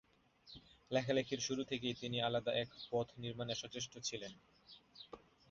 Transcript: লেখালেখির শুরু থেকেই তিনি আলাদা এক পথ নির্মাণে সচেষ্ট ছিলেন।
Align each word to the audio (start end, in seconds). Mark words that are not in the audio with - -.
লেখালেখির 0.91 1.39
শুরু 1.39 1.61
থেকেই 1.63 1.93
তিনি 1.93 2.17
আলাদা 2.21 2.51
এক 2.53 2.69
পথ 2.91 3.07
নির্মাণে 3.17 3.55
সচেষ্ট 3.55 3.93
ছিলেন। 3.99 4.33